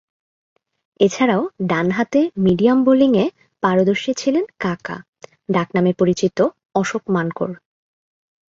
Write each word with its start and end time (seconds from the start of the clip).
এছাড়াও, 0.99 1.41
ডানহাতে 1.65 2.21
মিডিয়াম 2.37 2.79
বোলিংয়ে 2.83 3.25
পারদর্শী 3.63 4.11
ছিলেন 4.13 4.45
‘কাকা’ 4.59 4.97
ডাকনামে 5.49 5.91
পরিচিত 5.93 6.37
অশোক 6.75 7.03
মানকড়। 7.09 7.53